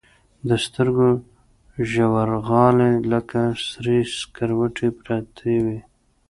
[0.47, 1.09] د سترګو
[1.91, 5.79] ژورغالي لكه سرې سكروټې پرتې وي.